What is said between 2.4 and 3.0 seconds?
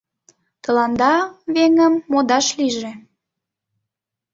лийже.